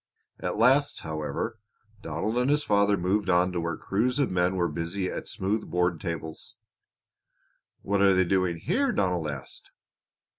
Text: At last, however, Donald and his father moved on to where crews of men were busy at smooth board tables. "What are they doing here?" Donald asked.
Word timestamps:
At 0.39 0.57
last, 0.57 1.01
however, 1.01 1.59
Donald 2.01 2.35
and 2.39 2.49
his 2.49 2.63
father 2.63 2.97
moved 2.97 3.29
on 3.29 3.51
to 3.51 3.61
where 3.61 3.77
crews 3.77 4.17
of 4.17 4.31
men 4.31 4.55
were 4.55 4.67
busy 4.67 5.11
at 5.11 5.27
smooth 5.27 5.69
board 5.69 6.01
tables. 6.01 6.55
"What 7.83 8.01
are 8.01 8.15
they 8.15 8.25
doing 8.25 8.57
here?" 8.57 8.91
Donald 8.91 9.27
asked. 9.27 9.69